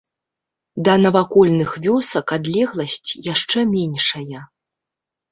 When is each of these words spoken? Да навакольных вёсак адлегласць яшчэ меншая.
Да 0.85 0.93
навакольных 1.01 1.73
вёсак 1.83 2.27
адлегласць 2.37 3.11
яшчэ 3.33 3.59
меншая. 3.75 4.41